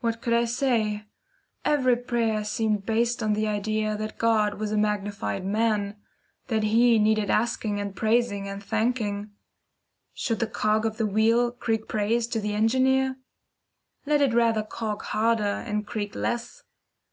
What 0.00 0.20
could 0.20 0.32
I 0.32 0.46
say? 0.46 1.06
Every 1.64 1.94
prayer 1.94 2.42
seemed 2.44 2.84
based 2.84 3.22
on 3.22 3.34
the 3.34 3.46
idea 3.46 3.96
that 3.96 4.18
God 4.18 4.54
was 4.54 4.72
a 4.72 4.76
magnified 4.76 5.44
man 5.44 5.94
that 6.48 6.64
He 6.64 6.98
needed 6.98 7.30
asking 7.30 7.78
and 7.78 7.94
praising 7.94 8.48
and 8.48 8.60
thanking. 8.64 9.30
Should 10.12 10.40
the 10.40 10.48
cog 10.48 10.84
of 10.84 10.96
the 10.96 11.06
wheel 11.06 11.52
creak 11.52 11.86
praise 11.86 12.26
to 12.34 12.40
the 12.40 12.52
Engineer? 12.52 13.14
Let 14.06 14.20
it 14.20 14.34
rather 14.34 14.64
cog 14.64 15.02
harder, 15.02 15.44
and 15.60 15.86
creak 15.86 16.16
less. 16.16 16.64